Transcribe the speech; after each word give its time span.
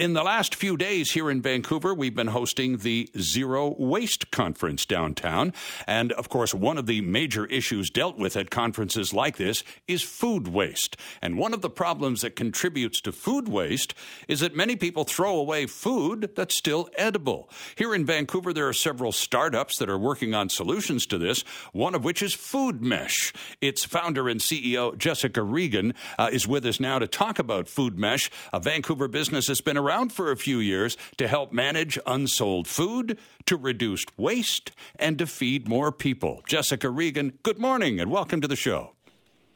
in 0.00 0.14
the 0.14 0.22
last 0.22 0.54
few 0.54 0.78
days 0.78 1.10
here 1.10 1.30
in 1.30 1.42
Vancouver, 1.42 1.92
we've 1.92 2.14
been 2.14 2.28
hosting 2.28 2.78
the 2.78 3.06
Zero 3.18 3.76
Waste 3.78 4.30
Conference 4.30 4.86
downtown. 4.86 5.52
And 5.86 6.12
of 6.12 6.30
course, 6.30 6.54
one 6.54 6.78
of 6.78 6.86
the 6.86 7.02
major 7.02 7.44
issues 7.44 7.90
dealt 7.90 8.16
with 8.16 8.34
at 8.34 8.48
conferences 8.48 9.12
like 9.12 9.36
this 9.36 9.62
is 9.86 10.02
food 10.02 10.48
waste. 10.48 10.96
And 11.20 11.36
one 11.36 11.52
of 11.52 11.60
the 11.60 11.68
problems 11.68 12.22
that 12.22 12.34
contributes 12.34 13.02
to 13.02 13.12
food 13.12 13.46
waste 13.46 13.92
is 14.26 14.40
that 14.40 14.56
many 14.56 14.74
people 14.74 15.04
throw 15.04 15.36
away 15.36 15.66
food 15.66 16.30
that's 16.34 16.54
still 16.54 16.88
edible. 16.96 17.50
Here 17.76 17.94
in 17.94 18.06
Vancouver, 18.06 18.54
there 18.54 18.68
are 18.68 18.72
several 18.72 19.12
startups 19.12 19.76
that 19.76 19.90
are 19.90 19.98
working 19.98 20.32
on 20.32 20.48
solutions 20.48 21.04
to 21.08 21.18
this, 21.18 21.42
one 21.74 21.94
of 21.94 22.04
which 22.04 22.22
is 22.22 22.32
Food 22.32 22.80
Mesh. 22.80 23.34
Its 23.60 23.84
founder 23.84 24.30
and 24.30 24.40
CEO, 24.40 24.96
Jessica 24.96 25.42
Regan, 25.42 25.92
uh, 26.18 26.30
is 26.32 26.48
with 26.48 26.64
us 26.64 26.80
now 26.80 26.98
to 26.98 27.06
talk 27.06 27.38
about 27.38 27.68
Food 27.68 27.98
Mesh, 27.98 28.30
a 28.50 28.60
Vancouver 28.60 29.06
business 29.06 29.48
that's 29.48 29.60
been 29.60 29.76
around 29.76 29.89
for 30.12 30.30
a 30.30 30.36
few 30.36 30.60
years 30.60 30.96
to 31.16 31.26
help 31.26 31.52
manage 31.52 31.98
unsold 32.06 32.68
food, 32.68 33.18
to 33.46 33.56
reduce 33.56 34.04
waste, 34.16 34.70
and 35.00 35.18
to 35.18 35.26
feed 35.26 35.68
more 35.68 35.90
people. 35.90 36.42
Jessica 36.46 36.88
Regan, 36.88 37.38
good 37.42 37.58
morning 37.58 37.98
and 37.98 38.08
welcome 38.08 38.40
to 38.40 38.46
the 38.46 38.54
show. 38.54 38.92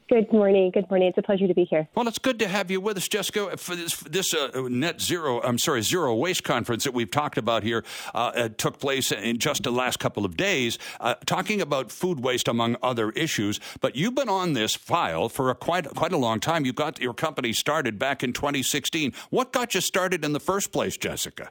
Good 0.07 0.31
morning. 0.31 0.71
Good 0.71 0.89
morning. 0.91 1.09
It's 1.09 1.17
a 1.17 1.23
pleasure 1.23 1.49
to 1.49 1.55
be 1.55 1.65
here. 1.65 1.89
Well, 1.95 2.07
it's 2.07 2.19
good 2.19 2.39
to 2.41 2.49
have 2.49 2.71
you 2.71 2.79
with 2.79 2.99
us, 2.99 3.09
Jessica, 3.09 3.57
for 3.57 3.75
this, 3.75 3.97
this 4.01 4.35
uh, 4.35 4.51
net 4.69 5.01
zero, 5.01 5.41
I'm 5.41 5.57
sorry, 5.57 5.81
zero 5.81 6.15
waste 6.15 6.45
conference 6.45 6.85
that 6.85 6.93
we've 6.93 7.11
talked 7.11 7.39
about 7.39 7.63
here 7.63 7.85
uh, 8.15 8.33
uh, 8.35 8.49
took 8.51 8.79
place 8.79 9.13
in 9.13 9.39
just 9.39 9.63
the 9.63 9.73
last 9.73 10.01
couple 10.01 10.27
of 10.27 10.37
days, 10.37 10.79
uh, 11.01 11.15
talking 11.25 11.63
about 11.63 11.91
food 11.91 12.21
waste 12.21 12.49
among 12.49 12.77
other 12.83 13.11
issues. 13.13 13.61
But 13.81 13.97
you've 13.97 14.15
been 14.15 14.29
on 14.29 14.53
this 14.53 14.75
file 14.75 15.31
for 15.31 15.49
a 15.49 15.55
quite, 15.55 15.87
quite 15.95 16.13
a 16.13 16.19
long 16.19 16.39
time. 16.39 16.67
You 16.67 16.75
got 16.75 17.01
your 17.01 17.15
company 17.15 17.55
started 17.55 17.99
back 17.99 18.23
in 18.23 18.35
2016. 18.35 19.15
What 19.31 19.53
got 19.53 19.75
you 19.75 19.81
started 19.81 20.23
in 20.23 20.35
the 20.35 20.41
first 20.41 20.71
place, 20.71 20.99
Jessica? 20.99 21.51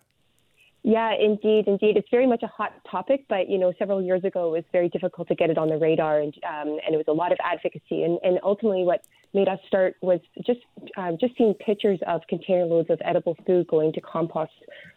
Yeah, 0.84 1.14
indeed, 1.18 1.68
indeed. 1.68 1.96
It's 1.96 2.10
very 2.12 2.28
much 2.28 2.44
a 2.44 2.48
hot 2.48 2.74
topic, 2.90 3.26
but 3.30 3.50
you 3.50 3.58
know, 3.58 3.72
several 3.80 4.02
years 4.02 4.24
ago 4.26 4.50
it 4.50 4.52
was 4.52 4.64
very 4.74 4.90
difficult 4.90 5.30
to 5.30 5.36
get 5.36 5.50
it 5.50 5.58
on 5.58 5.70
the 5.70 5.78
radar, 5.78 6.20
and 6.20 6.34
um, 6.44 6.78
and 6.86 6.94
it 6.94 6.98
was 6.98 7.06
a 7.08 7.14
lot 7.14 7.32
of 7.32 7.38
advocacy, 7.42 8.04
and 8.04 8.20
and 8.22 8.38
ultimately 8.44 8.84
what 8.84 9.02
made 9.34 9.48
us 9.48 9.60
start 9.68 9.96
was 10.02 10.20
just 10.46 10.60
uh, 10.98 11.12
just 11.20 11.34
seeing 11.38 11.54
pictures 11.56 12.00
of 12.08 12.22
container 12.28 12.66
loads 12.66 12.90
of 12.90 13.00
edible 13.04 13.38
food 13.46 13.68
going 13.68 13.92
to 13.94 14.02
compost 14.02 14.52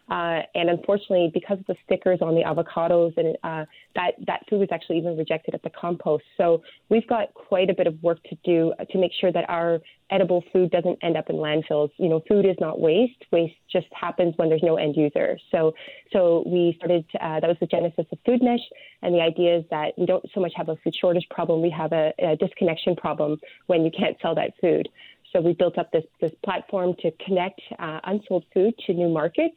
uh, 0.08 0.42
and 0.54 0.70
unfortunately, 0.70 1.30
because 1.34 1.58
of 1.58 1.66
the 1.66 1.74
stickers 1.84 2.20
on 2.22 2.36
the 2.36 2.42
avocados, 2.42 3.12
and 3.16 3.36
uh, 3.42 3.64
that 3.96 4.12
that 4.26 4.40
food 4.48 4.60
was 4.60 4.68
actually 4.70 4.98
even 4.98 5.16
rejected 5.16 5.52
at 5.52 5.62
the 5.64 5.70
compost. 5.70 6.22
So 6.36 6.62
we've 6.88 7.06
got 7.08 7.34
quite 7.34 7.70
a 7.70 7.74
bit 7.74 7.88
of 7.88 8.00
work 8.02 8.22
to 8.24 8.36
do 8.44 8.72
to 8.88 8.98
make 8.98 9.10
sure 9.20 9.32
that 9.32 9.50
our 9.50 9.80
edible 10.10 10.44
food 10.52 10.70
doesn't 10.70 10.96
end 11.02 11.16
up 11.16 11.28
in 11.28 11.36
landfills. 11.36 11.90
You 11.96 12.08
know, 12.08 12.22
food 12.28 12.46
is 12.46 12.54
not 12.60 12.80
waste. 12.80 13.24
Waste 13.32 13.56
just 13.68 13.88
happens 13.92 14.34
when 14.36 14.48
there's 14.48 14.62
no 14.62 14.76
end 14.76 14.94
user. 14.96 15.38
So 15.50 15.74
so 16.12 16.44
we 16.46 16.74
started. 16.76 17.04
Uh, 17.20 17.40
that 17.40 17.48
was 17.48 17.56
the 17.58 17.66
genesis 17.66 18.06
of 18.12 18.18
Food 18.24 18.44
Mesh, 18.44 18.60
and 19.02 19.12
the 19.12 19.20
idea 19.20 19.58
is 19.58 19.64
that 19.72 19.94
we 19.98 20.06
don't 20.06 20.24
so 20.32 20.40
much 20.40 20.52
have 20.54 20.68
a 20.68 20.76
food 20.84 20.94
shortage 20.94 21.26
problem. 21.30 21.62
We 21.62 21.70
have 21.70 21.92
a, 21.92 22.12
a 22.20 22.36
disconnection 22.36 22.94
problem 22.94 23.40
when 23.66 23.84
you 23.84 23.90
can't 23.90 24.16
sell 24.26 24.34
that 24.34 24.52
food. 24.60 24.88
So 25.32 25.40
we 25.40 25.52
built 25.52 25.78
up 25.78 25.92
this, 25.92 26.04
this 26.20 26.32
platform 26.44 26.94
to 27.00 27.10
connect 27.24 27.60
uh, 27.78 28.00
unsold 28.04 28.44
food 28.54 28.74
to 28.86 28.94
new 28.94 29.08
markets, 29.08 29.56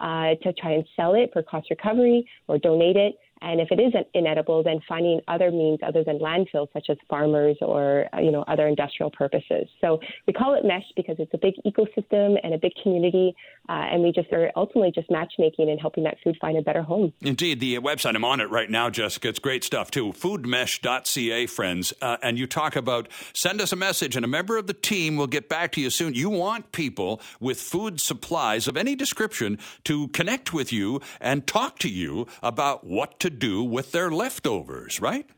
uh, 0.00 0.34
to 0.42 0.52
try 0.52 0.72
and 0.72 0.84
sell 0.96 1.14
it 1.14 1.30
for 1.32 1.42
cost 1.42 1.70
recovery 1.70 2.26
or 2.48 2.58
donate 2.58 2.96
it 2.96 3.14
and 3.42 3.60
if 3.60 3.68
it 3.70 3.80
is 3.80 3.92
inedible, 4.14 4.62
then 4.62 4.80
finding 4.88 5.20
other 5.28 5.50
means 5.50 5.78
other 5.82 6.04
than 6.04 6.18
landfills, 6.18 6.68
such 6.72 6.86
as 6.90 6.96
farmers 7.08 7.56
or 7.60 8.06
uh, 8.12 8.20
you 8.20 8.30
know 8.30 8.42
other 8.48 8.66
industrial 8.66 9.10
purposes. 9.10 9.68
So 9.80 10.00
we 10.26 10.32
call 10.32 10.54
it 10.54 10.64
mesh 10.64 10.84
because 10.96 11.16
it's 11.18 11.32
a 11.32 11.38
big 11.38 11.54
ecosystem 11.66 12.36
and 12.42 12.54
a 12.54 12.58
big 12.58 12.72
community, 12.82 13.34
uh, 13.68 13.72
and 13.72 14.02
we 14.02 14.12
just 14.12 14.32
are 14.32 14.50
ultimately 14.56 14.92
just 14.94 15.10
matchmaking 15.10 15.70
and 15.70 15.80
helping 15.80 16.04
that 16.04 16.16
food 16.22 16.36
find 16.40 16.58
a 16.58 16.62
better 16.62 16.82
home. 16.82 17.12
Indeed, 17.22 17.60
the 17.60 17.78
website 17.78 18.14
I'm 18.14 18.24
on 18.24 18.40
it 18.40 18.50
right 18.50 18.70
now, 18.70 18.90
Jessica. 18.90 19.28
It's 19.28 19.38
great 19.38 19.64
stuff 19.64 19.90
too. 19.90 20.12
Foodmesh.ca, 20.12 21.46
friends, 21.46 21.92
uh, 22.02 22.18
and 22.22 22.38
you 22.38 22.46
talk 22.46 22.76
about 22.76 23.08
send 23.32 23.60
us 23.60 23.72
a 23.72 23.76
message, 23.76 24.16
and 24.16 24.24
a 24.24 24.28
member 24.28 24.58
of 24.58 24.66
the 24.66 24.74
team 24.74 25.16
will 25.16 25.26
get 25.26 25.48
back 25.48 25.72
to 25.72 25.80
you 25.80 25.88
soon. 25.88 26.14
You 26.14 26.28
want 26.28 26.72
people 26.72 27.20
with 27.40 27.60
food 27.60 28.00
supplies 28.00 28.68
of 28.68 28.76
any 28.76 28.94
description 28.94 29.58
to 29.84 30.08
connect 30.08 30.52
with 30.52 30.72
you 30.72 31.00
and 31.20 31.46
talk 31.46 31.78
to 31.78 31.88
you 31.88 32.26
about 32.42 32.84
what 32.84 33.18
to 33.20 33.29
do 33.38 33.62
with 33.62 33.92
their 33.92 34.10
leftovers, 34.10 35.00
right? 35.00 35.28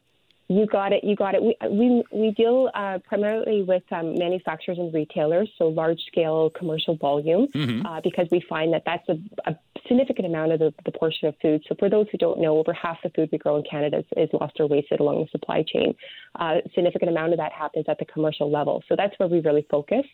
You 0.48 0.66
got 0.66 0.92
it. 0.92 1.02
You 1.02 1.16
got 1.16 1.34
it. 1.34 1.42
We 1.42 1.56
we 1.70 2.04
we 2.12 2.30
deal 2.32 2.70
uh, 2.74 2.98
primarily 3.08 3.62
with 3.62 3.84
um, 3.90 4.18
manufacturers 4.18 4.78
and 4.78 4.92
retailers, 4.92 5.48
so 5.56 5.68
large 5.68 6.00
scale 6.08 6.50
commercial 6.50 6.96
volume, 6.96 7.46
mm-hmm. 7.54 7.86
uh, 7.86 8.00
because 8.02 8.26
we 8.30 8.44
find 8.48 8.72
that 8.74 8.82
that's 8.84 9.08
a, 9.08 9.16
a 9.50 9.56
significant 9.88 10.26
amount 10.26 10.52
of 10.52 10.58
the, 10.58 10.74
the, 10.84 10.92
portion 10.92 11.28
of 11.28 11.34
food. 11.40 11.62
So 11.68 11.74
for 11.78 11.88
those 11.88 12.06
who 12.12 12.18
don't 12.18 12.40
know, 12.40 12.58
over 12.58 12.72
half 12.72 12.98
the 13.02 13.10
food 13.10 13.30
we 13.32 13.38
grow 13.38 13.56
in 13.56 13.64
Canada 13.68 13.98
is, 13.98 14.04
is 14.16 14.28
lost 14.32 14.54
or 14.60 14.66
wasted 14.66 15.00
along 15.00 15.20
the 15.20 15.28
supply 15.30 15.64
chain. 15.66 15.94
Uh, 16.38 16.56
significant 16.74 17.10
amount 17.10 17.32
of 17.32 17.38
that 17.38 17.52
happens 17.52 17.86
at 17.88 17.98
the 17.98 18.04
commercial 18.04 18.50
level. 18.50 18.82
So 18.88 18.94
that's 18.96 19.18
where 19.18 19.28
we 19.28 19.40
really 19.40 19.66
focus. 19.70 20.04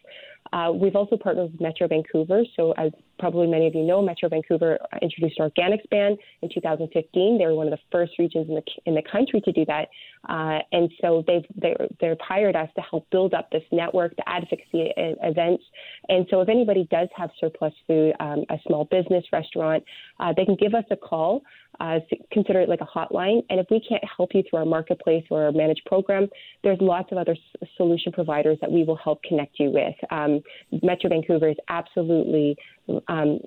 Uh, 0.53 0.72
we've 0.75 0.97
also 0.97 1.16
partnered 1.16 1.53
with 1.53 1.60
Metro 1.60 1.87
Vancouver. 1.89 2.45
So 2.56 2.72
as 2.72 2.93
probably 3.19 3.47
many 3.47 3.67
of 3.67 3.75
you 3.75 3.83
know, 3.83 4.03
Metro 4.03 4.29
Vancouver 4.29 4.79
introduced 5.03 5.39
an 5.39 5.51
organics 5.51 5.89
ban 5.91 6.17
in 6.43 6.49
2015. 6.53 7.39
They 7.39 7.47
were 7.47 7.55
one 7.55 7.67
of 7.67 7.73
the 7.73 7.81
first 7.91 8.19
regions 8.19 8.49
in 8.49 8.55
the 8.55 8.62
in 8.87 8.95
the 8.95 9.03
country 9.03 9.41
to 9.41 9.53
do 9.53 9.65
that, 9.67 9.89
uh, 10.29 10.61
and 10.73 10.91
so 11.01 11.25
they've 11.27 11.45
they 11.57 11.75
they've 12.01 12.17
hired 12.21 12.57
us 12.57 12.69
to 12.77 12.83
help 12.83 13.09
build 13.11 13.34
up 13.34 13.51
this 13.51 13.65
network, 13.73 14.17
the 14.17 14.28
advocacy 14.28 14.93
events. 14.97 15.65
And 16.09 16.27
so 16.31 16.41
if 16.41 16.49
anybody 16.49 16.87
does 16.91 17.09
have 17.17 17.31
surplus 17.41 17.75
food, 17.87 18.15
um, 18.21 18.45
a 18.51 18.59
small 18.67 18.84
business, 18.84 19.25
restaurant, 19.33 19.84
uh, 20.21 20.33
they 20.37 20.45
can 20.45 20.57
give 20.57 20.75
us 20.75 20.84
a 20.91 20.97
call 20.97 21.43
uh, 21.81 21.99
consider 22.33 22.61
it 22.61 22.69
like 22.69 22.81
a 22.81 22.87
hotline. 22.87 23.43
And 23.50 23.61
if 23.61 23.66
we 23.71 23.81
can't 23.89 24.03
help 24.16 24.31
you 24.34 24.43
through 24.49 24.61
our 24.61 24.65
marketplace 24.65 25.25
or 25.31 25.44
our 25.44 25.53
managed 25.53 25.83
program, 25.87 26.28
there's 26.62 26.78
lots 26.81 27.12
of 27.12 27.19
other 27.19 27.33
s- 27.33 27.69
solution 27.77 28.12
providers 28.12 28.59
that 28.61 28.71
we 28.71 28.84
will 28.84 28.97
help 28.97 29.22
connect 29.22 29.59
you 29.59 29.71
with. 29.71 29.94
Um, 30.11 30.41
Metro 30.83 31.11
Vancouver 31.11 31.49
is 31.49 31.56
absolutely 31.69 32.56
um, 33.06 33.39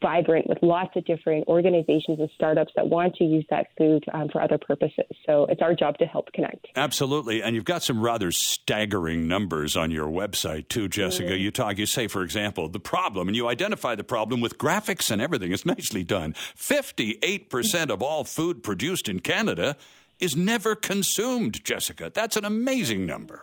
vibrant 0.00 0.48
with 0.48 0.56
lots 0.62 0.96
of 0.96 1.04
different 1.04 1.46
organizations 1.48 2.18
and 2.18 2.30
startups 2.34 2.72
that 2.76 2.88
want 2.88 3.14
to 3.16 3.24
use 3.24 3.44
that 3.50 3.66
food 3.76 4.02
um, 4.14 4.28
for 4.32 4.40
other 4.40 4.56
purposes. 4.56 5.04
So 5.26 5.44
it's 5.46 5.60
our 5.60 5.74
job 5.74 5.98
to 5.98 6.06
help 6.06 6.32
connect. 6.32 6.66
Absolutely, 6.76 7.42
and 7.42 7.54
you've 7.54 7.66
got 7.66 7.82
some 7.82 8.00
rather 8.00 8.32
staggering 8.32 9.28
numbers 9.28 9.76
on 9.76 9.90
your 9.90 10.08
website 10.08 10.68
too, 10.68 10.88
Jessica. 10.88 11.30
Mm-hmm. 11.30 11.42
You 11.42 11.50
talk, 11.50 11.78
you 11.78 11.86
say, 11.86 12.08
for 12.08 12.22
example, 12.22 12.68
the 12.70 12.80
problem, 12.80 13.28
and 13.28 13.36
you 13.36 13.48
identify 13.48 13.94
the 13.94 14.04
problem 14.04 14.40
with 14.40 14.56
graphics 14.56 15.10
and 15.10 15.20
everything. 15.20 15.52
It's 15.52 15.66
nicely 15.66 16.02
done. 16.02 16.34
Fifty-eight 16.56 17.50
percent 17.60 17.90
of 17.90 18.02
all 18.02 18.24
food 18.24 18.62
produced 18.62 19.06
in 19.06 19.20
Canada 19.20 19.76
is 20.18 20.34
never 20.34 20.74
consumed, 20.74 21.62
Jessica. 21.62 22.10
That's 22.12 22.36
an 22.36 22.46
amazing 22.46 23.04
number. 23.04 23.42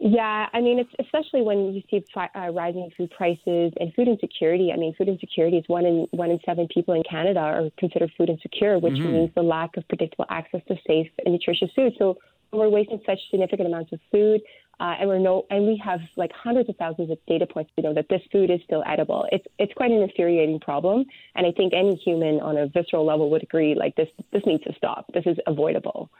Yeah, 0.00 0.46
I 0.52 0.60
mean, 0.60 0.78
it's 0.78 0.94
especially 1.00 1.42
when 1.42 1.74
you 1.74 1.82
see 1.90 2.04
uh, 2.14 2.50
rising 2.52 2.88
food 2.96 3.10
prices 3.10 3.72
and 3.80 3.92
food 3.94 4.06
insecurity. 4.06 4.70
I 4.72 4.76
mean, 4.76 4.94
food 4.94 5.08
insecurity 5.08 5.56
is 5.56 5.64
one 5.66 5.84
in 5.84 6.06
one 6.12 6.30
in 6.30 6.38
seven 6.46 6.68
people 6.72 6.94
in 6.94 7.02
Canada 7.02 7.40
are 7.40 7.68
considered 7.78 8.12
food 8.16 8.30
insecure, 8.30 8.78
which 8.78 8.92
mm-hmm. 8.92 9.12
means 9.12 9.30
the 9.34 9.42
lack 9.42 9.76
of 9.76 9.88
predictable 9.88 10.26
access 10.30 10.60
to 10.68 10.76
safe 10.86 11.10
and 11.24 11.34
nutritious 11.34 11.70
food. 11.74 11.94
So 11.98 12.18
we're 12.52 12.68
wasting 12.68 13.00
such 13.04 13.18
significant 13.28 13.66
amounts 13.66 13.92
of 13.92 13.98
food, 14.12 14.40
uh, 14.80 14.94
and 15.00 15.08
we're 15.08 15.18
no, 15.18 15.44
and 15.50 15.66
we 15.66 15.80
have 15.84 16.00
like 16.16 16.30
hundreds 16.32 16.68
of 16.68 16.76
thousands 16.76 17.10
of 17.10 17.18
data 17.26 17.46
points 17.46 17.70
to 17.76 17.82
know 17.82 17.94
that 17.94 18.08
this 18.08 18.22
food 18.30 18.50
is 18.50 18.60
still 18.64 18.84
edible. 18.86 19.26
It's 19.32 19.44
it's 19.58 19.72
quite 19.74 19.90
an 19.90 20.02
infuriating 20.02 20.60
problem, 20.60 21.04
and 21.34 21.46
I 21.46 21.52
think 21.52 21.72
any 21.74 21.96
human 21.96 22.40
on 22.40 22.56
a 22.56 22.68
visceral 22.68 23.04
level 23.04 23.30
would 23.30 23.42
agree 23.42 23.74
like 23.74 23.96
this 23.96 24.08
this 24.32 24.42
needs 24.46 24.62
to 24.64 24.74
stop. 24.76 25.06
This 25.12 25.24
is 25.26 25.36
avoidable. 25.46 26.10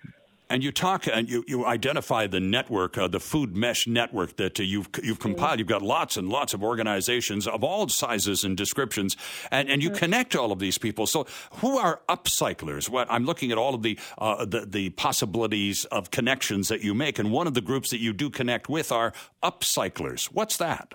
And 0.51 0.65
you 0.65 0.73
talk 0.73 1.07
and 1.07 1.29
you, 1.29 1.45
you 1.47 1.67
identify 1.67 2.27
the 2.27 2.41
network, 2.41 2.97
uh, 2.97 3.09
the 3.09 3.21
food 3.21 3.57
mesh 3.57 3.87
network 3.87 4.37
that 4.37 4.59
uh, 4.59 4.63
you've 4.63 4.89
you've 5.03 5.19
compiled. 5.19 5.59
You've 5.59 5.69
got 5.69 5.83
lots 5.83 6.17
and 6.17 6.29
lots 6.29 6.55
of 6.55 6.63
organizations 6.63 7.47
of 7.47 7.63
all 7.63 7.89
sizes 7.89 8.45
and 8.45 8.57
descriptions, 8.57 9.17
and, 9.51 9.69
and 9.69 9.83
you 9.83 9.91
mm-hmm. 9.91 9.99
connect 9.99 10.35
all 10.35 10.51
of 10.51 10.59
these 10.59 10.79
people. 10.79 11.07
So, 11.07 11.27
who 11.57 11.77
are 11.77 12.01
upcyclers? 12.09 12.89
What 12.89 13.07
I'm 13.11 13.25
looking 13.25 13.53
at 13.53 13.59
all 13.59 13.75
of 13.75 13.83
the, 13.83 13.99
uh, 14.17 14.45
the 14.45 14.65
the 14.65 14.91
possibilities 14.91 15.85
of 15.87 16.11
connections 16.11 16.69
that 16.69 16.83
you 16.83 16.95
make, 16.95 17.19
and 17.19 17.31
one 17.31 17.47
of 17.47 17.55
the 17.55 17.61
groups 17.61 17.91
that 17.91 18.01
you 18.01 18.13
do 18.13 18.31
connect 18.31 18.69
with 18.69 18.91
are 18.91 19.13
upcyclers. 19.43 20.27
What's 20.27 20.57
that? 20.57 20.95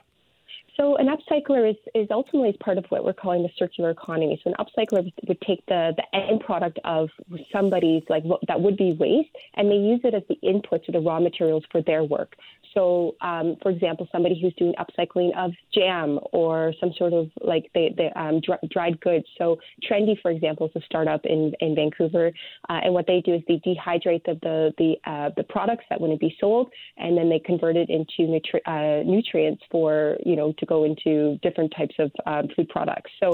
So 0.76 0.98
an 0.98 1.08
upcycler 1.08 1.70
is, 1.70 1.76
is 1.94 2.08
ultimately 2.10 2.54
part 2.54 2.78
of 2.78 2.86
what 2.90 3.06
we're 3.06 3.14
calling 3.14 3.44
the 3.44 3.50
circular 3.58 3.92
economy. 3.92 4.40
So 4.44 4.52
an 4.52 4.56
upcycler 4.60 5.12
would 5.28 5.42
take 5.42 5.64
the, 5.68 5.94
the 5.96 6.18
end 6.18 6.42
product 6.42 6.80
of 6.84 7.10
somebody's 7.52 8.04
like 8.10 8.24
that 8.48 8.60
would 8.60 8.78
be 8.78 8.94
waste, 8.94 9.30
and 9.56 9.70
they 9.70 9.76
use 9.76 10.02
it 10.04 10.14
as 10.14 10.24
the 10.30 10.36
input 10.48 10.84
to 10.86 10.92
the 10.92 11.00
raw 11.00 11.20
materials 11.20 11.64
for 11.72 11.82
their 11.84 12.04
work. 12.04 12.36
So, 12.74 13.16
um, 13.22 13.58
for 13.62 13.70
example, 13.70 14.08
somebody 14.12 14.40
who's 14.42 14.54
doing 14.56 14.74
upcycling 14.80 15.36
of 15.38 15.52
jam 15.74 16.20
or 16.32 16.74
some 16.80 16.92
sort 16.98 17.14
of 17.14 17.30
like 17.42 17.70
the, 17.74 17.90
the 17.96 18.20
um, 18.20 18.42
dr- 18.42 18.60
dried 18.72 19.00
goods. 19.00 19.26
So, 19.38 19.60
Trendi, 19.88 20.20
for 20.22 20.32
example, 20.32 20.68
is 20.68 20.82
a 20.82 20.86
startup 20.86 21.26
in, 21.26 21.54
in 21.60 21.76
Vancouver, 21.76 22.32
uh, 22.70 22.80
and 22.84 22.94
what 22.94 23.06
they 23.06 23.22
do 23.22 23.36
is 23.36 23.42
they 23.48 23.62
dehydrate 23.66 24.26
the 24.26 24.40
the 24.42 24.74
the, 24.78 24.96
uh, 25.10 25.30
the 25.38 25.44
products 25.44 25.86
that 25.90 26.02
wouldn't 26.02 26.20
be 26.20 26.36
sold, 26.40 26.72
and 26.98 27.18
then 27.18 27.30
they 27.30 27.40
convert 27.40 27.76
it 27.76 27.90
into 27.90 28.32
nutri- 28.32 28.66
uh, 28.66 29.04
nutrients 29.04 29.62
for 29.70 30.18
you 30.26 30.36
know 30.36 30.54
to 30.64 30.66
go 30.74 30.80
into 30.90 31.38
different 31.46 31.72
types 31.78 31.96
of 32.00 32.10
um, 32.26 32.46
food 32.56 32.68
products. 32.70 33.12
So 33.22 33.28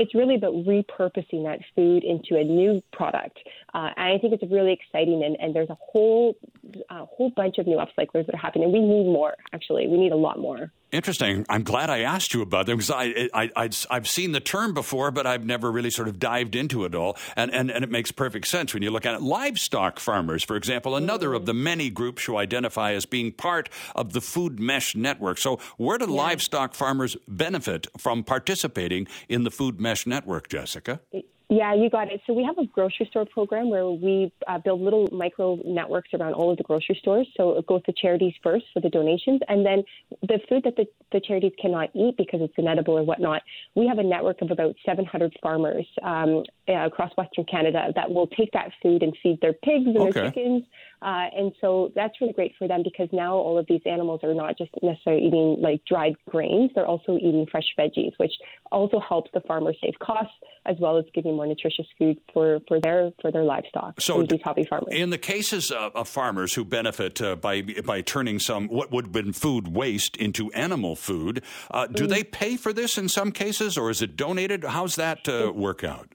it's 0.00 0.14
really 0.14 0.36
about 0.40 0.54
repurposing 0.72 1.40
that 1.48 1.60
food 1.74 2.00
into 2.12 2.32
a 2.42 2.44
new 2.44 2.72
product. 2.98 3.38
Uh, 3.74 3.90
and 3.96 4.14
I 4.14 4.18
think 4.18 4.30
it's 4.34 4.46
really 4.58 4.72
exciting, 4.78 5.18
and, 5.26 5.36
and 5.42 5.54
there's 5.54 5.70
a 5.70 5.78
whole 5.88 6.36
a 6.90 7.04
whole 7.04 7.30
bunch 7.40 7.58
of 7.58 7.66
new 7.66 7.78
upcyclers 7.84 8.24
that 8.26 8.34
are 8.34 8.44
happening. 8.46 8.72
We 8.72 8.80
need 8.80 9.06
more, 9.18 9.34
actually. 9.52 9.84
We 9.88 9.98
need 9.98 10.12
a 10.12 10.16
lot 10.16 10.38
more. 10.38 10.72
Interesting. 10.92 11.44
I'm 11.48 11.64
glad 11.64 11.90
I 11.90 12.00
asked 12.00 12.32
you 12.32 12.42
about 12.42 12.66
them 12.66 12.76
because 12.76 12.92
I, 12.92 13.28
I, 13.34 13.50
I, 13.56 13.68
have 13.90 14.08
seen 14.08 14.30
the 14.30 14.40
term 14.40 14.72
before, 14.72 15.10
but 15.10 15.26
I've 15.26 15.44
never 15.44 15.70
really 15.72 15.90
sort 15.90 16.06
of 16.06 16.20
dived 16.20 16.54
into 16.54 16.84
it 16.84 16.94
all. 16.94 17.16
And, 17.34 17.52
and, 17.52 17.72
and 17.72 17.82
it 17.82 17.90
makes 17.90 18.12
perfect 18.12 18.46
sense 18.46 18.72
when 18.72 18.84
you 18.84 18.90
look 18.90 19.04
at 19.04 19.14
it. 19.14 19.20
Livestock 19.20 19.98
farmers, 19.98 20.44
for 20.44 20.54
example, 20.54 20.94
another 20.94 21.34
of 21.34 21.44
the 21.44 21.54
many 21.54 21.90
groups 21.90 22.24
who 22.24 22.36
identify 22.36 22.92
as 22.92 23.04
being 23.04 23.32
part 23.32 23.68
of 23.96 24.12
the 24.12 24.20
Food 24.20 24.60
Mesh 24.60 24.94
Network. 24.94 25.38
So, 25.38 25.58
where 25.76 25.98
do 25.98 26.04
yeah. 26.04 26.12
livestock 26.12 26.72
farmers 26.72 27.16
benefit 27.26 27.88
from 27.98 28.22
participating 28.22 29.08
in 29.28 29.42
the 29.42 29.50
Food 29.50 29.80
Mesh 29.80 30.06
Network, 30.06 30.48
Jessica? 30.48 31.00
Yeah, 31.48 31.74
you 31.74 31.88
got 31.88 32.12
it. 32.12 32.20
So 32.26 32.32
we 32.32 32.42
have 32.42 32.58
a 32.58 32.66
grocery 32.66 33.06
store 33.08 33.24
program 33.24 33.70
where 33.70 33.88
we 33.88 34.32
uh, 34.48 34.58
build 34.58 34.80
little 34.80 35.08
micro 35.12 35.60
networks 35.64 36.08
around 36.12 36.34
all 36.34 36.50
of 36.50 36.56
the 36.56 36.64
grocery 36.64 36.98
stores. 37.00 37.28
So 37.36 37.56
it 37.56 37.66
goes 37.68 37.84
to 37.84 37.92
charities 37.92 38.34
first 38.42 38.64
for 38.74 38.80
the 38.80 38.90
donations, 38.90 39.40
and 39.48 39.64
then 39.64 39.84
the 40.22 40.40
food 40.48 40.64
that 40.64 40.74
the, 40.74 40.86
the 41.12 41.20
charities 41.20 41.52
cannot 41.60 41.90
eat 41.94 42.16
because 42.18 42.40
it's 42.42 42.54
inedible 42.56 42.98
or 42.98 43.04
whatnot. 43.04 43.42
We 43.76 43.86
have 43.86 43.98
a 43.98 44.02
network 44.02 44.42
of 44.42 44.50
about 44.50 44.74
700 44.84 45.36
farmers 45.40 45.86
um, 46.02 46.42
across 46.66 47.12
Western 47.16 47.44
Canada 47.44 47.92
that 47.94 48.10
will 48.10 48.26
take 48.26 48.50
that 48.52 48.72
food 48.82 49.04
and 49.04 49.16
feed 49.22 49.40
their 49.40 49.52
pigs 49.52 49.86
and 49.86 49.96
okay. 49.98 50.10
their 50.10 50.30
chickens. 50.30 50.64
Uh, 51.02 51.26
and 51.36 51.52
so 51.60 51.92
that's 51.94 52.14
really 52.20 52.32
great 52.32 52.52
for 52.58 52.66
them 52.66 52.82
because 52.82 53.08
now 53.12 53.34
all 53.34 53.58
of 53.58 53.66
these 53.68 53.82
animals 53.86 54.20
are 54.22 54.34
not 54.34 54.56
just 54.56 54.70
necessarily 54.82 55.26
eating 55.26 55.56
like 55.60 55.80
dried 55.84 56.14
grains, 56.28 56.70
they're 56.74 56.86
also 56.86 57.16
eating 57.16 57.46
fresh 57.50 57.66
veggies, 57.78 58.12
which 58.16 58.32
also 58.72 58.98
helps 59.00 59.30
the 59.34 59.40
farmers 59.42 59.76
save 59.82 59.94
costs 60.00 60.32
as 60.64 60.76
well 60.80 60.98
as 60.98 61.04
giving 61.14 61.36
more 61.36 61.46
nutritious 61.46 61.86
food 61.98 62.18
for, 62.32 62.60
for 62.66 62.80
their 62.80 63.12
for 63.20 63.30
their 63.30 63.44
livestock. 63.44 64.00
So 64.00 64.22
these 64.22 64.40
hobby 64.42 64.64
farmers. 64.64 64.88
In 64.90 65.10
the 65.10 65.18
cases 65.18 65.70
of, 65.70 65.94
of 65.94 66.08
farmers 66.08 66.54
who 66.54 66.64
benefit 66.64 67.20
uh, 67.20 67.36
by 67.36 67.62
by 67.62 68.00
turning 68.00 68.38
some 68.38 68.68
what 68.68 68.90
would 68.90 69.06
have 69.06 69.12
been 69.12 69.32
food 69.32 69.68
waste 69.68 70.16
into 70.16 70.50
animal 70.52 70.96
food, 70.96 71.42
uh, 71.70 71.86
do 71.86 72.06
mm. 72.06 72.08
they 72.08 72.24
pay 72.24 72.56
for 72.56 72.72
this 72.72 72.98
in 72.98 73.08
some 73.08 73.32
cases, 73.32 73.76
or 73.76 73.90
is 73.90 74.02
it 74.02 74.16
donated? 74.16 74.64
How's 74.64 74.96
that 74.96 75.28
uh, 75.28 75.52
work 75.54 75.84
out? 75.84 76.08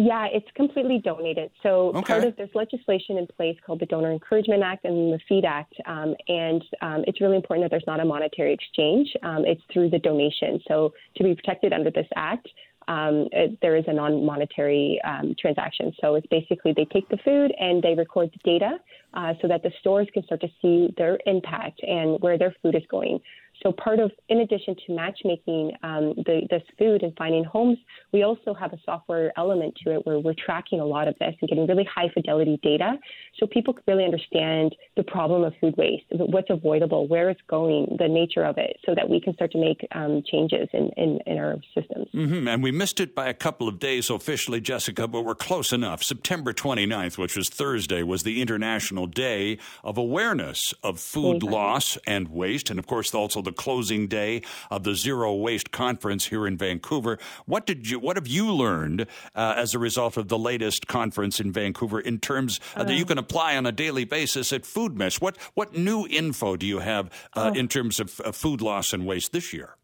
Yeah, 0.00 0.28
it's 0.30 0.46
completely 0.54 1.00
donated. 1.04 1.50
So 1.60 1.88
okay. 1.88 2.12
part 2.12 2.24
of 2.24 2.36
there's 2.36 2.54
legislation 2.54 3.18
in 3.18 3.26
place 3.26 3.56
called 3.66 3.80
the 3.80 3.86
Donor 3.86 4.12
Encouragement 4.12 4.62
Act 4.62 4.84
and 4.84 5.12
the 5.12 5.18
Feed 5.28 5.44
Act, 5.44 5.74
um, 5.86 6.14
and 6.28 6.62
um, 6.80 7.02
it's 7.08 7.20
really 7.20 7.34
important 7.34 7.64
that 7.64 7.72
there's 7.72 7.86
not 7.88 7.98
a 7.98 8.04
monetary 8.04 8.54
exchange. 8.54 9.12
Um, 9.24 9.44
it's 9.44 9.60
through 9.72 9.90
the 9.90 9.98
donation. 9.98 10.60
So 10.68 10.94
to 11.16 11.24
be 11.24 11.34
protected 11.34 11.72
under 11.72 11.90
this 11.90 12.06
act, 12.14 12.46
um, 12.86 13.26
it, 13.32 13.58
there 13.60 13.76
is 13.76 13.84
a 13.88 13.92
non-monetary 13.92 15.00
um, 15.04 15.34
transaction. 15.38 15.92
So 16.00 16.14
it's 16.14 16.26
basically 16.28 16.72
they 16.76 16.86
take 16.86 17.08
the 17.08 17.18
food 17.24 17.52
and 17.58 17.82
they 17.82 17.94
record 17.94 18.30
the 18.32 18.50
data 18.50 18.78
uh, 19.14 19.34
so 19.42 19.48
that 19.48 19.64
the 19.64 19.72
stores 19.80 20.06
can 20.14 20.22
start 20.24 20.40
to 20.42 20.48
see 20.62 20.94
their 20.96 21.18
impact 21.26 21.80
and 21.82 22.20
where 22.20 22.38
their 22.38 22.54
food 22.62 22.76
is 22.76 22.84
going. 22.88 23.20
So 23.62 23.72
part 23.72 23.98
of, 23.98 24.10
in 24.28 24.40
addition 24.40 24.76
to 24.86 24.94
matchmaking 24.94 25.72
um, 25.82 26.14
the, 26.16 26.42
this 26.50 26.62
food 26.78 27.02
and 27.02 27.12
finding 27.16 27.44
homes, 27.44 27.78
we 28.12 28.22
also 28.22 28.54
have 28.54 28.72
a 28.72 28.78
software 28.84 29.32
element 29.36 29.74
to 29.84 29.94
it 29.94 30.06
where 30.06 30.18
we're 30.18 30.34
tracking 30.34 30.80
a 30.80 30.84
lot 30.84 31.08
of 31.08 31.14
this 31.18 31.34
and 31.40 31.48
getting 31.48 31.66
really 31.66 31.86
high 31.92 32.08
fidelity 32.14 32.58
data, 32.62 32.94
so 33.38 33.46
people 33.46 33.74
can 33.74 33.82
really 33.86 34.04
understand 34.04 34.74
the 34.96 35.02
problem 35.02 35.44
of 35.44 35.52
food 35.60 35.74
waste, 35.76 36.04
what's 36.10 36.50
avoidable, 36.50 37.08
where 37.08 37.30
it's 37.30 37.40
going, 37.48 37.96
the 37.98 38.08
nature 38.08 38.44
of 38.44 38.58
it, 38.58 38.76
so 38.84 38.94
that 38.94 39.08
we 39.08 39.20
can 39.20 39.34
start 39.34 39.52
to 39.52 39.58
make 39.58 39.86
um, 39.92 40.22
changes 40.30 40.68
in, 40.72 40.90
in, 40.96 41.18
in, 41.26 41.38
our 41.38 41.56
systems. 41.74 42.08
Mm-hmm. 42.14 42.48
And 42.48 42.62
we 42.62 42.70
missed 42.70 43.00
it 43.00 43.14
by 43.14 43.28
a 43.28 43.34
couple 43.34 43.68
of 43.68 43.78
days 43.78 44.10
officially, 44.10 44.60
Jessica, 44.60 45.06
but 45.06 45.22
we're 45.22 45.34
close 45.34 45.72
enough. 45.72 46.02
September 46.02 46.52
29th, 46.52 47.18
which 47.18 47.36
was 47.36 47.48
Thursday, 47.48 48.02
was 48.02 48.22
the 48.22 48.40
International 48.42 49.06
Day 49.06 49.58
of 49.84 49.98
Awareness 49.98 50.74
of 50.82 51.00
Food 51.00 51.42
Loss 51.42 51.98
and 52.06 52.28
Waste, 52.28 52.70
and 52.70 52.78
of 52.78 52.86
course 52.86 53.14
also 53.14 53.42
the 53.48 53.52
closing 53.52 54.06
day 54.06 54.42
of 54.70 54.84
the 54.84 54.94
Zero 54.94 55.34
Waste 55.34 55.70
Conference 55.70 56.26
here 56.26 56.46
in 56.46 56.56
Vancouver. 56.56 57.18
What 57.46 57.66
did 57.66 57.88
you? 57.88 57.98
What 57.98 58.16
have 58.16 58.26
you 58.26 58.52
learned 58.52 59.02
uh, 59.34 59.54
as 59.56 59.74
a 59.74 59.78
result 59.78 60.16
of 60.16 60.28
the 60.28 60.38
latest 60.38 60.86
conference 60.86 61.40
in 61.40 61.50
Vancouver 61.50 61.98
in 62.00 62.18
terms 62.18 62.60
uh, 62.76 62.84
that 62.84 62.94
you 62.94 63.06
can 63.06 63.18
apply 63.18 63.56
on 63.56 63.64
a 63.64 63.72
daily 63.72 64.04
basis 64.04 64.52
at 64.52 64.66
Food 64.66 64.96
Mesh? 64.96 65.20
What 65.20 65.36
what 65.54 65.76
new 65.76 66.06
info 66.06 66.56
do 66.56 66.66
you 66.66 66.80
have 66.80 67.06
uh, 67.34 67.50
oh. 67.54 67.58
in 67.58 67.68
terms 67.68 68.00
of 68.00 68.10
food 68.10 68.60
loss 68.60 68.92
and 68.92 69.06
waste 69.06 69.32
this 69.32 69.52
year? 69.52 69.76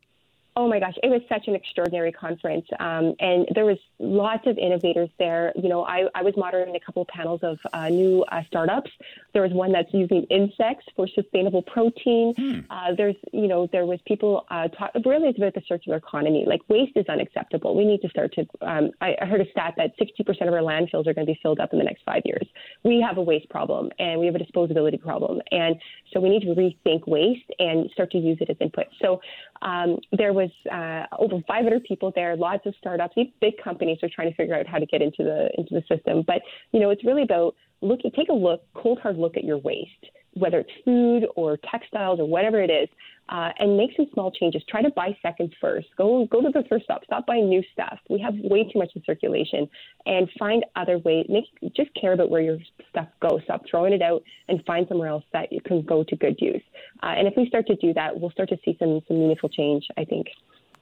Oh 0.56 0.68
my 0.68 0.78
gosh, 0.78 0.94
it 1.02 1.08
was 1.08 1.20
such 1.28 1.48
an 1.48 1.56
extraordinary 1.56 2.12
conference. 2.12 2.64
Um, 2.78 3.14
and 3.18 3.48
there 3.56 3.64
was 3.64 3.78
lots 3.98 4.46
of 4.46 4.56
innovators 4.56 5.10
there. 5.18 5.52
You 5.56 5.68
know, 5.68 5.84
I, 5.84 6.04
I 6.14 6.22
was 6.22 6.34
moderating 6.36 6.76
a 6.76 6.80
couple 6.80 7.02
of 7.02 7.08
panels 7.08 7.40
of 7.42 7.58
uh, 7.72 7.88
new 7.88 8.24
uh, 8.30 8.42
startups. 8.46 8.90
There 9.32 9.42
was 9.42 9.50
one 9.52 9.72
that's 9.72 9.92
using 9.92 10.22
insects 10.30 10.86
for 10.94 11.08
sustainable 11.08 11.62
protein. 11.62 12.34
Hmm. 12.36 12.60
Uh, 12.70 12.94
there's, 12.96 13.16
you 13.32 13.48
know, 13.48 13.68
there 13.72 13.84
was 13.84 13.98
people 14.06 14.46
uh, 14.48 14.68
talk, 14.68 14.92
really 15.04 15.28
it's 15.28 15.38
about 15.38 15.54
the 15.54 15.62
circular 15.66 15.98
economy. 15.98 16.44
Like 16.46 16.60
waste 16.68 16.96
is 16.96 17.06
unacceptable. 17.08 17.76
We 17.76 17.84
need 17.84 18.00
to 18.02 18.08
start 18.08 18.32
to, 18.34 18.46
um, 18.60 18.92
I, 19.00 19.16
I 19.20 19.26
heard 19.26 19.40
a 19.40 19.50
stat 19.50 19.74
that 19.76 19.98
60% 19.98 20.28
of 20.46 20.54
our 20.54 20.60
landfills 20.60 21.08
are 21.08 21.14
going 21.14 21.26
to 21.26 21.32
be 21.32 21.38
filled 21.42 21.58
up 21.58 21.72
in 21.72 21.80
the 21.80 21.84
next 21.84 22.02
five 22.04 22.22
years. 22.24 22.46
We 22.84 23.00
have 23.00 23.18
a 23.18 23.22
waste 23.22 23.48
problem 23.50 23.90
and 23.98 24.20
we 24.20 24.26
have 24.26 24.36
a 24.36 24.38
disposability 24.38 25.00
problem. 25.00 25.40
And 25.50 25.74
so 26.12 26.20
we 26.20 26.28
need 26.28 26.42
to 26.42 26.54
rethink 26.54 27.08
waste 27.08 27.50
and 27.58 27.90
start 27.90 28.12
to 28.12 28.18
use 28.18 28.38
it 28.40 28.50
as 28.50 28.56
input. 28.60 28.86
So 29.02 29.20
um, 29.62 29.98
there 30.12 30.32
was 30.32 30.44
uh, 30.70 31.05
over 31.19 31.37
500 31.46 31.85
people 31.85 32.12
there, 32.14 32.37
lots 32.37 32.67
of 32.67 32.75
startups. 32.79 33.14
These 33.17 33.31
big 33.41 33.55
companies 33.62 33.99
are 34.02 34.08
trying 34.14 34.31
to 34.31 34.37
figure 34.37 34.55
out 34.55 34.67
how 34.67 34.79
to 34.79 34.87
get 34.87 35.02
into 35.02 35.23
the 35.23 35.49
into 35.58 35.75
the 35.75 35.82
system. 35.94 36.25
But 36.26 36.43
you 36.73 36.81
know, 36.81 36.91
it's 36.91 37.05
really 37.05 37.23
about 37.23 37.55
looking. 37.81 38.11
Take 38.12 38.29
a 38.29 38.35
look, 38.35 38.62
cold 38.75 38.99
hard 39.00 39.19
look 39.19 39.37
at 39.37 39.44
your 39.44 39.58
waste, 39.58 40.06
whether 40.34 40.60
it's 40.60 40.70
food 40.84 41.26
or 41.36 41.58
textiles 41.70 42.20
or 42.20 42.26
whatever 42.26 42.62
it 42.62 42.70
is, 42.70 42.88
uh, 43.28 43.50
and 43.58 43.76
make 43.76 43.90
some 43.96 44.06
small 44.12 44.31
changes. 44.31 44.62
Try 44.69 44.82
to 44.82 44.90
buy 44.90 45.16
seconds 45.22 45.52
first. 45.60 45.86
Go 45.96 46.26
go 46.26 46.42
to 46.42 46.50
the 46.52 46.62
thrift 46.69 46.84
stop. 46.84 47.04
Stop 47.04 47.26
buying 47.26 47.48
new 47.48 47.62
stuff. 47.72 47.98
We 48.10 48.20
have 48.20 48.34
way 48.36 48.64
too 48.64 48.78
much 48.78 48.90
in 48.94 49.02
circulation, 49.04 49.69
and 50.06 50.28
find 50.38 50.64
other 50.76 50.98
ways. 50.98 51.26
Make 51.28 51.44
just 51.75 51.90
care 51.98 52.12
about 52.12 52.31
where 52.31 52.42
your 52.42 52.58
stuff 52.90 53.08
goes. 53.20 53.40
Stop 53.44 53.62
throwing 53.70 53.92
it 53.92 54.02
out, 54.02 54.22
and 54.48 54.62
find 54.66 54.86
somewhere 54.88 55.08
else 55.08 55.25
that 55.32 55.52
you 55.52 55.60
can 55.60 55.82
go 55.82 56.04
to 56.04 56.16
good 56.16 56.36
use. 56.40 56.62
Uh, 57.02 57.14
and 57.16 57.26
if 57.26 57.34
we 57.36 57.46
start 57.48 57.66
to 57.69 57.76
do 57.76 57.94
that, 57.94 58.19
we'll 58.19 58.31
start 58.31 58.48
to 58.50 58.58
see 58.64 58.76
some 58.78 59.00
some 59.08 59.19
meaningful 59.19 59.48
change. 59.48 59.86
I 59.96 60.04
think. 60.04 60.26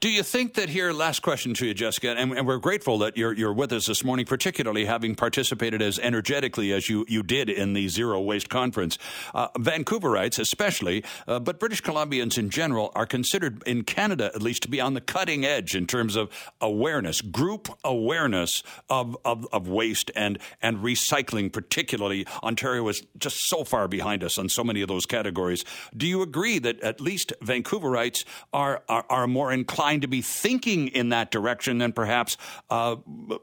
Do 0.03 0.09
you 0.09 0.21
think 0.21 0.55
that 0.55 0.67
here, 0.67 0.91
last 0.91 1.21
question 1.21 1.53
to 1.53 1.65
you, 1.65 1.73
Jessica, 1.73 2.09
and, 2.09 2.33
and, 2.33 2.45
we're 2.45 2.57
grateful 2.57 2.97
that 2.97 3.15
you're, 3.15 3.31
you're 3.31 3.53
with 3.53 3.71
us 3.71 3.85
this 3.85 4.03
morning, 4.03 4.25
particularly 4.25 4.83
having 4.83 5.15
participated 5.15 5.81
as 5.81 5.97
energetically 5.97 6.73
as 6.73 6.89
you, 6.89 7.05
you 7.07 7.23
did 7.23 7.49
in 7.49 7.71
the 7.71 7.87
Zero 7.87 8.19
Waste 8.19 8.49
Conference. 8.49 8.97
Uh, 9.33 9.47
Vancouverites, 9.57 10.39
especially, 10.39 11.05
uh, 11.25 11.39
but 11.39 11.57
British 11.57 11.81
Columbians 11.81 12.37
in 12.37 12.49
general, 12.49 12.91
are 12.95 13.05
considered, 13.05 13.63
in 13.65 13.85
Canada 13.85 14.29
at 14.35 14.41
least, 14.41 14.63
to 14.63 14.67
be 14.67 14.81
on 14.81 14.93
the 14.93 14.99
cutting 14.99 15.45
edge 15.45 15.73
in 15.73 15.87
terms 15.87 16.17
of 16.17 16.29
awareness, 16.59 17.21
group 17.21 17.69
awareness 17.85 18.61
of, 18.89 19.15
of, 19.23 19.47
of 19.53 19.69
waste 19.69 20.11
and, 20.17 20.37
and 20.61 20.79
recycling, 20.79 21.49
particularly. 21.49 22.27
Ontario 22.43 22.85
is 22.89 23.03
just 23.17 23.47
so 23.47 23.63
far 23.63 23.87
behind 23.87 24.21
us 24.21 24.37
on 24.37 24.49
so 24.49 24.65
many 24.65 24.81
of 24.81 24.89
those 24.89 25.05
categories. 25.05 25.63
Do 25.95 26.05
you 26.05 26.21
agree 26.21 26.59
that 26.59 26.81
at 26.81 26.99
least 26.99 27.31
Vancouverites 27.41 28.25
are, 28.51 28.83
are, 28.89 29.05
are 29.09 29.27
more 29.27 29.53
inclined? 29.53 29.92
To 30.01 30.07
be 30.07 30.21
thinking 30.21 30.87
in 30.87 31.09
that 31.09 31.31
direction 31.31 31.77
than 31.77 31.93
perhaps 31.93 32.37
uh, 32.69 32.95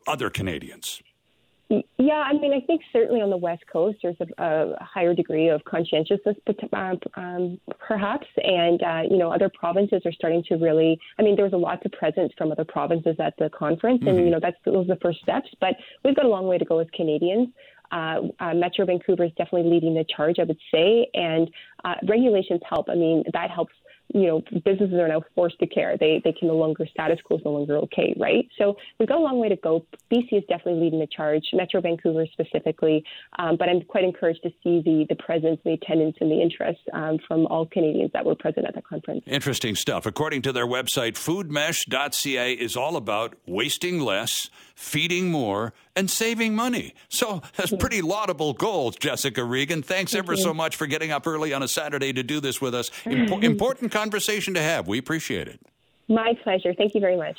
other 0.07 0.31
Canadians. 0.31 1.03
Yeah, 1.99 2.25
I 2.27 2.33
mean, 2.33 2.53
I 2.53 2.61
think 2.67 2.83
certainly 2.93 3.21
on 3.21 3.31
the 3.31 3.37
West 3.37 3.63
Coast 3.73 3.99
there's 4.03 4.17
a, 4.19 4.27
a 4.39 4.83
higher 4.83 5.15
degree 5.15 5.49
of 5.49 5.63
conscientiousness, 5.65 6.35
um, 6.73 6.99
um, 7.15 7.61
perhaps, 7.79 8.27
and 8.43 8.83
uh, 8.83 9.03
you 9.09 9.17
know 9.19 9.33
other 9.33 9.49
provinces 9.49 10.03
are 10.05 10.11
starting 10.11 10.43
to 10.49 10.57
really. 10.57 10.99
I 11.17 11.23
mean, 11.23 11.37
there 11.37 11.45
was 11.45 11.55
a 11.55 11.59
lot 11.59 11.87
of 11.87 11.93
presence 11.93 12.33
from 12.37 12.51
other 12.51 12.65
provinces 12.65 13.15
at 13.21 13.35
the 13.39 13.51
conference, 13.51 14.01
and 14.01 14.17
mm-hmm. 14.17 14.25
you 14.25 14.31
know 14.33 14.41
that's 14.43 14.57
those 14.65 14.91
are 14.91 14.95
the 14.95 15.01
first 15.01 15.21
steps. 15.21 15.49
But 15.61 15.77
we've 16.05 16.17
got 16.17 16.25
a 16.25 16.29
long 16.29 16.49
way 16.49 16.59
to 16.59 16.65
go 16.65 16.81
as 16.81 16.89
Canadians. 16.93 17.51
Uh, 17.93 18.23
uh, 18.41 18.55
Metro 18.55 18.85
Vancouver 18.85 19.25
is 19.25 19.33
definitely 19.37 19.71
leading 19.71 19.95
the 19.95 20.05
charge, 20.17 20.41
I 20.41 20.45
would 20.45 20.59
say, 20.73 21.09
and 21.15 21.49
uh, 21.85 21.95
regulations 22.09 22.61
help. 22.69 22.89
I 22.89 22.95
mean, 22.95 23.23
that 23.33 23.51
helps 23.51 23.75
you 24.13 24.27
know, 24.27 24.43
businesses 24.65 24.95
are 24.95 25.09
now 25.09 25.23
forced 25.35 25.59
to 25.61 25.67
care. 25.67 25.97
They 25.99 26.21
they 26.25 26.33
can 26.33 26.49
no 26.49 26.57
longer 26.57 26.87
status 26.87 27.19
quo 27.23 27.39
is 27.39 27.45
no 27.45 27.53
longer 27.53 27.77
okay, 27.79 28.15
right? 28.19 28.49
So 28.59 28.77
we've 28.99 29.09
got 29.09 29.19
a 29.19 29.23
long 29.23 29.39
way 29.39 29.49
to 29.49 29.57
go. 29.57 29.85
BC 30.13 30.33
is 30.33 30.45
definitely 30.49 30.83
leading 30.83 31.01
the 31.01 31.07
charge. 31.07 31.45
Metro 31.53 31.81
Vancouver 31.81 32.27
specifically, 32.33 33.05
um, 33.39 33.57
but 33.57 33.69
I'm 33.69 33.83
quite 33.83 34.05
encouraged 34.05 34.43
to 34.43 34.51
see 34.63 34.83
the 34.85 35.07
the 35.09 35.17
presence, 35.17 35.61
the 35.65 35.73
attendance, 35.73 36.17
and 36.21 36.31
the 36.31 36.41
interest 36.41 36.81
um, 36.93 37.19
from 37.27 37.47
all 37.47 37.67
Canadians 37.67 38.11
that 38.13 38.25
were 38.25 38.35
present 38.35 38.67
at 38.67 38.75
the 38.75 38.83
conference. 38.83 39.23
Interesting 39.27 39.75
stuff. 39.75 40.07
According 40.07 40.43
to 40.43 40.53
their 40.53 40.67
website, 40.67 41.13
foodmesh.ca 41.13 42.53
is 42.53 42.77
all 42.77 42.97
about 42.97 43.37
wasting 43.47 44.01
less, 44.01 44.51
feeding 44.81 45.31
more, 45.31 45.75
and 45.95 46.11
saving 46.11 46.55
money. 46.55 46.95
So 47.11 47.43
that's 47.57 47.71
pretty 47.77 48.01
laudable 48.01 48.55
goals, 48.55 48.97
Jessica 48.97 49.45
Regan. 49.45 49.83
Thanks 49.83 50.13
Thank 50.13 50.25
ever 50.25 50.33
you. 50.35 50.43
so 50.43 50.55
much 50.55 50.77
for 50.77 50.87
getting 50.87 51.11
up 51.11 51.27
early 51.27 51.53
on 51.53 51.63
a 51.63 51.69
Saturday 51.69 52.15
to 52.15 52.23
do 52.23 52.41
this 52.41 52.63
with 52.63 52.75
us. 52.75 52.91
Impo- 53.05 53.43
important 53.43 53.93
conversation 53.93 54.55
to 54.55 54.63
have. 54.63 54.89
We 54.89 54.99
appreciate 54.99 55.49
it. 55.49 55.61
My 56.09 56.33
pleasure. 56.43 56.73
Thank 56.73 56.95
you 56.95 57.01
very 57.01 57.17
much. 57.17 57.39